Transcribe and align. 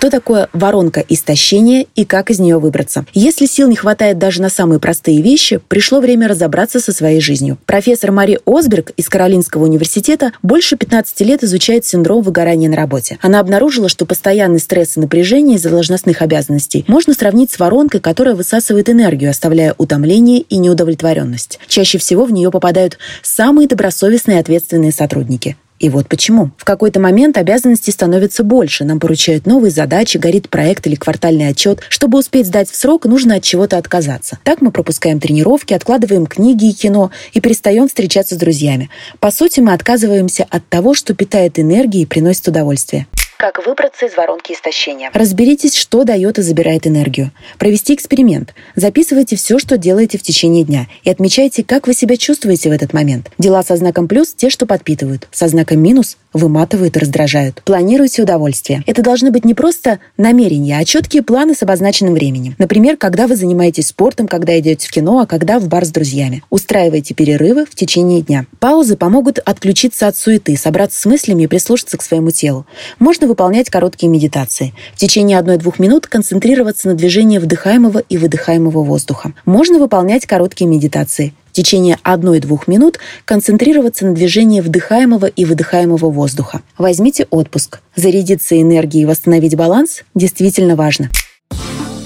Что 0.00 0.08
такое 0.08 0.48
воронка 0.54 1.04
истощения 1.10 1.84
и 1.94 2.06
как 2.06 2.30
из 2.30 2.38
нее 2.38 2.58
выбраться? 2.58 3.04
Если 3.12 3.44
сил 3.44 3.68
не 3.68 3.76
хватает 3.76 4.16
даже 4.16 4.40
на 4.40 4.48
самые 4.48 4.80
простые 4.80 5.20
вещи, 5.20 5.60
пришло 5.68 6.00
время 6.00 6.26
разобраться 6.26 6.80
со 6.80 6.94
своей 6.94 7.20
жизнью. 7.20 7.58
Профессор 7.66 8.10
Мари 8.10 8.38
Осберг 8.46 8.92
из 8.96 9.10
Каролинского 9.10 9.64
университета 9.64 10.32
больше 10.42 10.78
15 10.78 11.20
лет 11.20 11.44
изучает 11.44 11.84
синдром 11.84 12.22
выгорания 12.22 12.70
на 12.70 12.76
работе. 12.76 13.18
Она 13.20 13.40
обнаружила, 13.40 13.90
что 13.90 14.06
постоянный 14.06 14.58
стресс 14.58 14.96
и 14.96 15.00
напряжение 15.00 15.58
из-за 15.58 15.68
должностных 15.68 16.22
обязанностей 16.22 16.86
можно 16.88 17.12
сравнить 17.12 17.52
с 17.52 17.58
воронкой, 17.58 18.00
которая 18.00 18.34
высасывает 18.34 18.88
энергию, 18.88 19.28
оставляя 19.28 19.74
утомление 19.76 20.40
и 20.40 20.56
неудовлетворенность. 20.56 21.60
Чаще 21.68 21.98
всего 21.98 22.24
в 22.24 22.32
нее 22.32 22.50
попадают 22.50 22.96
самые 23.20 23.68
добросовестные 23.68 24.38
и 24.38 24.40
ответственные 24.40 24.92
сотрудники. 24.92 25.58
И 25.80 25.88
вот 25.88 26.08
почему. 26.08 26.50
В 26.58 26.64
какой-то 26.64 27.00
момент 27.00 27.38
обязанностей 27.38 27.90
становится 27.90 28.44
больше, 28.44 28.84
нам 28.84 29.00
поручают 29.00 29.46
новые 29.46 29.70
задачи, 29.70 30.18
горит 30.18 30.50
проект 30.50 30.86
или 30.86 30.94
квартальный 30.94 31.48
отчет. 31.48 31.80
Чтобы 31.88 32.18
успеть 32.18 32.46
сдать 32.46 32.70
в 32.70 32.76
срок, 32.76 33.06
нужно 33.06 33.36
от 33.36 33.42
чего-то 33.42 33.78
отказаться. 33.78 34.38
Так 34.44 34.60
мы 34.60 34.72
пропускаем 34.72 35.20
тренировки, 35.20 35.72
откладываем 35.72 36.26
книги 36.26 36.68
и 36.68 36.74
кино 36.74 37.10
и 37.32 37.40
перестаем 37.40 37.88
встречаться 37.88 38.34
с 38.34 38.38
друзьями. 38.38 38.90
По 39.20 39.30
сути, 39.30 39.60
мы 39.60 39.72
отказываемся 39.72 40.46
от 40.50 40.68
того, 40.68 40.92
что 40.92 41.14
питает 41.14 41.58
энергией 41.58 42.02
и 42.02 42.06
приносит 42.06 42.46
удовольствие. 42.46 43.06
Как 43.40 43.64
выбраться 43.66 44.04
из 44.04 44.18
воронки 44.18 44.52
истощения? 44.52 45.10
Разберитесь, 45.14 45.74
что 45.74 46.04
дает 46.04 46.38
и 46.38 46.42
забирает 46.42 46.86
энергию. 46.86 47.30
Провести 47.58 47.94
эксперимент. 47.94 48.52
Записывайте 48.76 49.36
все, 49.36 49.58
что 49.58 49.78
делаете 49.78 50.18
в 50.18 50.22
течение 50.22 50.62
дня, 50.62 50.88
и 51.04 51.10
отмечайте, 51.10 51.64
как 51.64 51.86
вы 51.86 51.94
себя 51.94 52.18
чувствуете 52.18 52.68
в 52.68 52.72
этот 52.72 52.92
момент. 52.92 53.30
Дела 53.38 53.62
со 53.62 53.76
знаком 53.76 54.08
плюс– 54.08 54.34
те, 54.36 54.50
что 54.50 54.66
подпитывают. 54.66 55.26
Со 55.30 55.48
знаком 55.48 55.78
минус– 55.78 56.18
выматывают 56.32 56.96
и 56.96 56.98
раздражают. 57.00 57.62
Планируйте 57.64 58.22
удовольствие. 58.22 58.82
Это 58.86 59.02
должны 59.02 59.30
быть 59.30 59.44
не 59.44 59.54
просто 59.54 60.00
намерения, 60.16 60.78
а 60.78 60.84
четкие 60.84 61.22
планы 61.22 61.54
с 61.54 61.62
обозначенным 61.62 62.14
временем. 62.14 62.54
Например, 62.58 62.96
когда 62.96 63.26
вы 63.26 63.36
занимаетесь 63.36 63.88
спортом, 63.88 64.28
когда 64.28 64.58
идете 64.58 64.88
в 64.88 64.90
кино, 64.90 65.20
а 65.20 65.26
когда 65.26 65.58
в 65.58 65.68
бар 65.68 65.84
с 65.84 65.90
друзьями. 65.90 66.42
Устраивайте 66.50 67.14
перерывы 67.14 67.64
в 67.66 67.74
течение 67.74 68.22
дня. 68.22 68.46
Паузы 68.58 68.96
помогут 68.96 69.38
отключиться 69.38 70.08
от 70.08 70.16
суеты, 70.16 70.56
собраться 70.56 71.00
с 71.00 71.06
мыслями 71.06 71.44
и 71.44 71.46
прислушаться 71.46 71.96
к 71.96 72.02
своему 72.02 72.30
телу. 72.30 72.66
Можно 72.98 73.26
выполнять 73.26 73.70
короткие 73.70 74.08
медитации. 74.08 74.72
В 74.94 74.98
течение 74.98 75.38
1-2 75.40 75.74
минут 75.78 76.06
концентрироваться 76.06 76.88
на 76.88 76.94
движении 76.94 77.38
вдыхаемого 77.38 77.98
и 77.98 78.18
выдыхаемого 78.18 78.82
воздуха. 78.82 79.32
Можно 79.44 79.78
выполнять 79.78 80.26
короткие 80.26 80.68
медитации. 80.68 81.34
В 81.50 81.52
течение 81.52 81.98
1-2 82.04 82.60
минут 82.68 82.98
концентрироваться 83.24 84.06
на 84.06 84.14
движении 84.14 84.60
вдыхаемого 84.60 85.26
и 85.26 85.44
выдыхаемого 85.44 86.10
воздуха. 86.10 86.62
Возьмите 86.78 87.26
отпуск. 87.30 87.80
Зарядиться 87.96 88.60
энергией 88.60 89.02
и 89.02 89.06
восстановить 89.06 89.56
баланс 89.56 90.04
действительно 90.14 90.76
важно. 90.76 91.10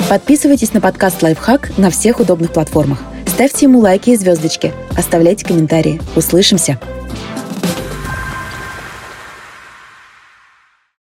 Подписывайтесь 0.08 0.72
на 0.72 0.80
подкаст 0.80 1.22
«Лайфхак» 1.22 1.76
на 1.76 1.90
всех 1.90 2.20
удобных 2.20 2.52
платформах. 2.52 3.02
Ставьте 3.26 3.66
ему 3.66 3.80
лайки 3.80 4.10
и 4.10 4.16
звездочки. 4.16 4.72
Оставляйте 4.96 5.44
комментарии. 5.44 6.00
Услышимся! 6.14 6.78